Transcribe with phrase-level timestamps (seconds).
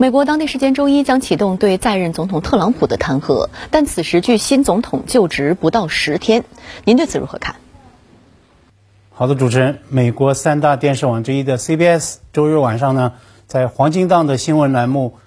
[0.00, 6.44] 美国当地时间周一将启动对在任总统特朗普的弹劾，但此时距新总统就职不到十天。
[6.84, 7.56] 您对此如何看？
[9.10, 13.14] 好的，主持人，美国三大电视网之一的 CBS 周日晚上呢，
[13.48, 15.16] 在黄金档的新闻栏目《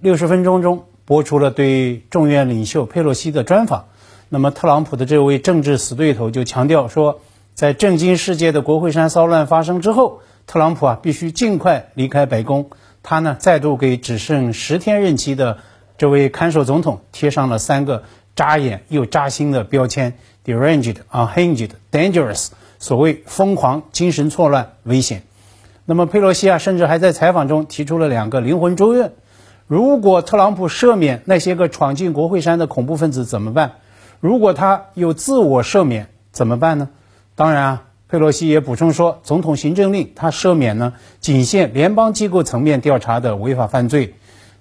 [0.00, 3.84] 六十分钟》中播出了对众院领袖佩洛西的专访。
[4.28, 7.20] 那么，特朗普的这位政治死对头就强调说，
[7.54, 12.70] 在震惊世界的国会山骚乱发生之后，特朗普啊必须尽快离开白宫。
[13.08, 15.58] 他呢，再度给只剩十天任期的
[15.96, 18.02] 这位看守总统贴上了三个
[18.34, 22.48] 扎眼又扎心的标签：deranged、unhinged、dangerous。
[22.80, 25.22] 所谓疯狂、精神错乱、危险。
[25.84, 29.12] 那么佩洛西啊，甚至还在采访中提出了两个灵魂追问：
[29.68, 33.74] 如果特朗普赦免那些个闯进国会山的恐怖分子怎么办？
[34.18, 36.88] 如果他有自我赦免怎么办呢？
[37.36, 37.82] 当然啊。
[38.08, 44.14] 佩洛西也补充说，总统行政令他赦免呢，仅限联邦机构层面调查的违法犯罪，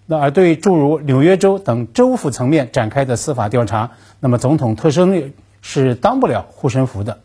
[0.08, 7.20] 那而对诸如纽约州等州府层面展开的司法调查，那么总统特赦令是当不了护身符的。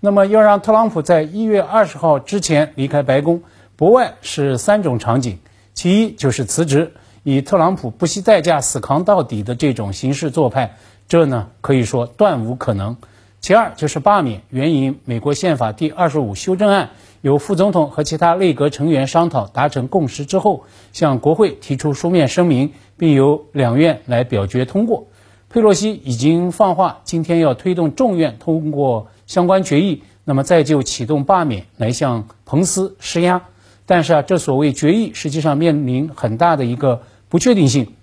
[0.00, 3.42] 那么要让特朗普在一月二十号之前离开白宫，
[3.76, 5.38] 不外是三种场景：
[5.72, 10.74] 其一就是辞职，以特朗普不惜代价死扛到底的这种行事做派，
[11.06, 12.96] 这呢可以说断无可能。
[13.40, 16.90] 其二就是罢免，援引美国宪法第二十五修正案，
[17.22, 25.06] 由副总统和其他内阁成员商讨达成共识之后，向国会提出书面声明，并由两院来表决通过。
[25.48, 33.42] 佩洛西已经放话，今天要推动众院通过相关决议，那么再就启动罢免来向彭斯施压。
[33.86, 37.94] 但是啊，这所谓决议实际上面临很大的一个不确定性，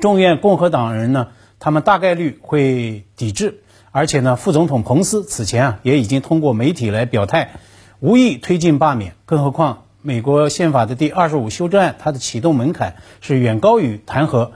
[0.00, 3.62] 众院共和党人呢，他们大概率会抵制。
[3.92, 7.50] 而且呢，副总统彭斯此前啊也已经通过媒体来表态，
[7.98, 9.14] 无意推进罢免。
[9.26, 14.50] 更何况，美国宪法的第二十五修正案，它的启动门槛是远高于弹劾。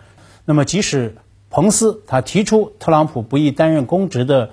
[0.45, 1.17] 那么，即使
[1.51, 4.51] 彭斯他提出特朗普不宜担任公职的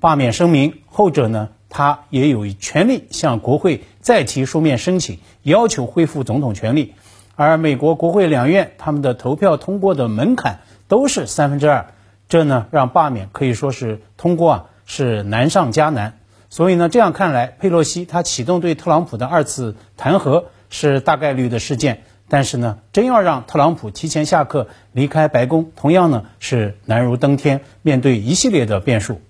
[0.00, 6.94] 罢免声明，后者呢，他也有权利向国会再提书面申请，要求恢复总统权力。
[7.36, 11.92] 而美国国会两院他们的投票通过的门槛都是三分之二。
[12.32, 16.18] 这呢，让罢免可以说是通过啊，是难上加难。
[16.48, 22.04] 所以呢，这样看来，佩洛西他启动对特朗普的二次弹劾是大概率的事件。
[22.30, 27.60] 但是呢，真要让特朗普提前下课离开白宫，同样呢是难如登天。
[27.82, 29.20] 面对一系列的变数，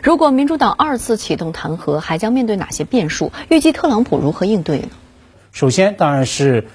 [0.00, 3.32] 如果民主党二次启动弹劾，还将面对哪些变数？
[3.48, 4.90] 预计特朗普如何应对呢？
[5.50, 6.68] 首先，当然是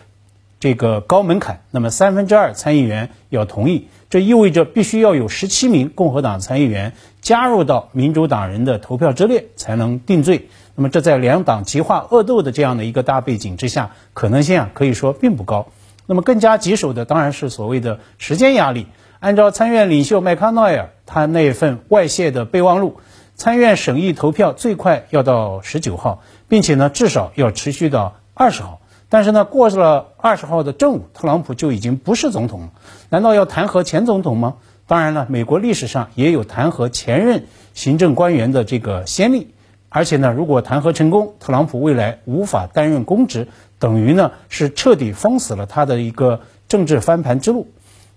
[0.60, 1.62] 这个高门槛。
[1.72, 3.88] 那么，三分之二参议员要同意。
[4.10, 10.50] 这意味着必须要有十七名共和党参议员加入到民主党人的投票之列，才能定罪。
[10.76, 15.68] 那么，这在两党极化恶斗的这样的一个大背景之下，可能性啊可以说并不高。
[16.08, 18.88] 那么，更加棘手的当然是所谓的时间压力。
[19.20, 23.00] 按照参院领袖麦康奈尔他那份外泄的备忘录，
[23.36, 28.79] 参院审议投票最快要到十九号，并且呢至少要持续到二十号。
[29.10, 32.70] 但是呢，过了二十号的正午，特朗普就已经不是总统了。
[33.10, 34.56] 难道要弹劾前总统吗？
[34.86, 39.54] 当然了，美国历史上也有弹劾前任行政官员的这个先例。
[39.90, 43.48] 而且呢，如果弹劾成功，特朗普未来无法担任公职，
[43.80, 47.68] 等于呢是彻底封死了他的一个政治翻盘之路。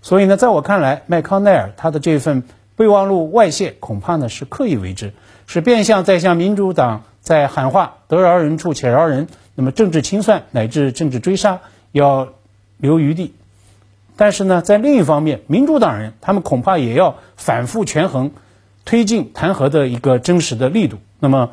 [0.03, 2.43] 所以呢，在我看来，麦康奈尔他的这份
[2.75, 5.13] 备忘录外泄，恐怕呢是刻意为之，
[5.47, 9.27] 是变相在向民主党在喊话：得饶人处且饶人。
[9.55, 11.59] 那么政治清算乃至政治追杀
[11.91, 12.29] 要
[12.77, 13.33] 留余地，
[14.17, 18.31] 但是呢，在另一方面，民主党人他们恐怕也要反复权衡
[18.83, 20.97] 推进弹劾的一个真实的力度。
[21.19, 21.51] 那么，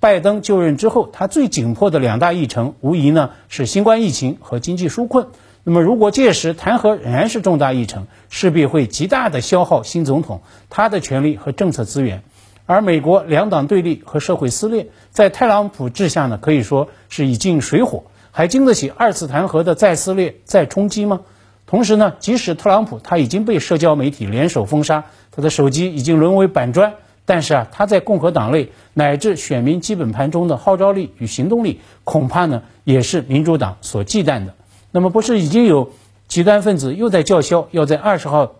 [0.00, 5.26] 拜登就任之后，他最紧迫的两大议程，无疑呢是新冠疫情和经济纾困。
[5.62, 10.40] 那么，如果届时弹劾仍然是重大议程，势必会极大的消耗新总统
[10.70, 12.22] 他的权力和政策资源。
[12.66, 21.20] 而美国两党对立和社会撕裂，在特朗普治下呢，可以说是已经水火，还经得起二次弹劾的再撕裂、再冲击吗？
[21.66, 26.94] 同时呢，即使特朗普他已经被社交媒体联手封杀，他的手机已经沦为板砖，
[27.24, 34.54] 但是啊，他在共和党内乃至选民基本盘中的号召力与行动力，恐怕呢也是民主党所忌惮的。
[34.90, 35.92] 那么，不是已经有
[36.28, 38.52] 极端分子又在叫嚣，要在二十号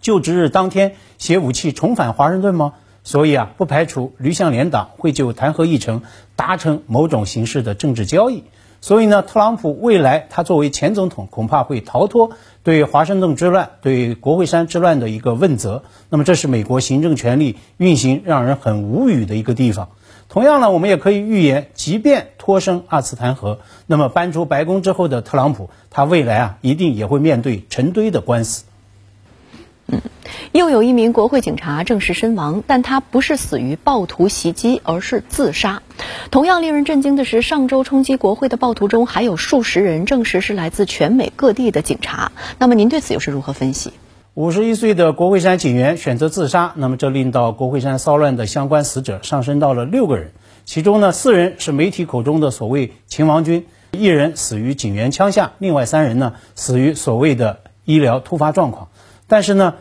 [0.00, 2.72] 就职日当天携武器重返华盛顿吗？
[3.02, 6.02] 所以啊，不排除驴象联党会就弹劾议程
[6.36, 8.44] 达成某种形式的政治交易。
[8.82, 12.30] 所以呢，特朗普未来他作为前总统，恐怕会逃脱
[12.62, 15.82] 对华盛顿之乱、对国会山之乱的一个问责。
[16.08, 19.90] 那么，这是美国行政权力运行让人很无语的一个地方。
[20.30, 28.64] 同样呢，我们也可以预言，即便脱身二次弹劾，那么搬出白宫之后的特朗普，他未来啊一定也会面对成堆的官司。
[29.92, 30.00] 嗯，
[30.52, 35.82] 又有一名国会警察证实身亡，但他不是死于暴徒袭击，而是自杀。
[36.30, 42.32] 同样令人震惊的是，上周冲击国会的暴徒中还有数十人证实是来自全美各地的警察。
[42.58, 43.92] 那么您对此又是如何分析？
[44.34, 50.32] 五十一岁的国会山警员选择自杀，那么这令到国会山骚乱的相关死者上升到了六个人，
[50.64, 58.88] 其中呢四人是媒体口中的所谓“秦王军”，一人死于警员枪下，另外三人呢死于所谓的医疗突发状况。
[59.30, 59.74] 但是呢，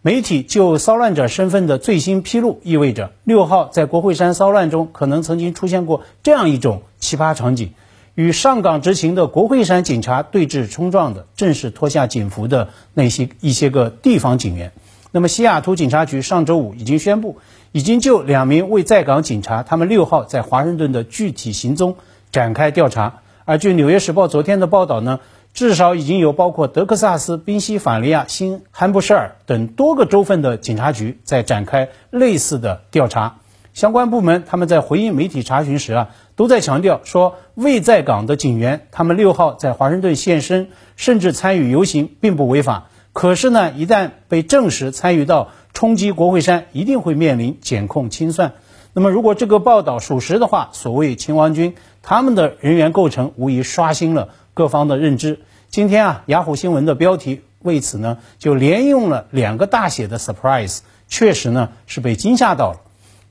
[0.00, 7.74] 媒体就骚乱者身份的最新披露，意味着六号在国会山骚乱中可能曾经出现过这样一种奇葩场景。
[8.14, 14.72] 与上岗执勤的国会山警察对峙冲撞的，正是脱下警服的那些一些个地方警员。
[15.12, 17.36] 那么，西雅图警察局上周五已经宣布，
[17.72, 21.96] 已经就两名未在岗警察他们六号在华盛顿的具体行踪
[22.32, 23.20] 展开调查。
[23.44, 25.20] 而据《纽约时报》昨天的报道呢，
[25.54, 33.36] 至少已经有包括德克萨斯、宾夕法尼亚、新罕布什尔等多个州份的警察局在展开类似的调查。
[33.72, 42.88] 相关部门他们在回应媒体查询时啊，都在强调说，未在岗的警员他们六号在华盛顿现身，甚至参与游行，并不违法。
[43.12, 48.54] 可是呢，一旦被证实参与到冲击国会山，一定会面临检控清算。
[48.92, 55.40] 那么，如果这个报道属实的话，所谓秦王军他们的人员构成，无疑刷新了各方的认知。
[55.68, 60.78] 今天啊，雅虎新闻的标题为此呢，就连用了两个大写的 surprise，
[61.08, 62.80] 确实呢是被惊吓到了。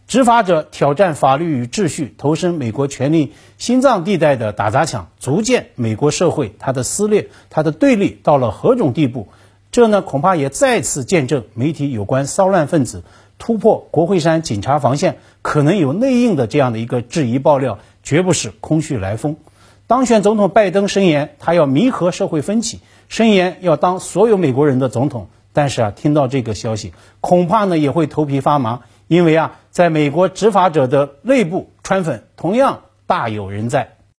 [0.05, 9.29] 执法者挑战法律与秩序，投身美国权力心脏地带的打砸抢，足见美国社会它的撕裂、它的对立到了何种地步。
[9.71, 13.03] 这呢，恐怕也再次见证媒体有关骚乱分子
[13.39, 19.37] 突破国会山警察防线可能有内应的这样的一个质疑爆料，绝不是空穴来风。
[19.85, 25.27] 当选总统拜登声言，他要弥合社会分歧，声言要当所有美国人的总统。
[25.51, 28.81] 但是啊，听到这个消息，恐怕呢也会头皮发麻。
[29.07, 33.97] 因为啊，在美国执法者的内部，川粉同样大有人在。